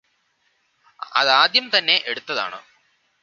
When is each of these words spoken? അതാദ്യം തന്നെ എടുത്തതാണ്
അതാദ്യം 1.13 1.65
തന്നെ 1.75 1.97
എടുത്തതാണ് 2.05 2.59